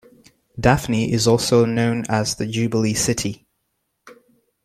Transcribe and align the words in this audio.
Daphne 0.59 1.13
is 1.13 1.27
also 1.27 1.63
known 1.63 2.05
as 2.09 2.33
the 2.33 2.47
Jubilee 2.47 2.95
City. 2.95 3.45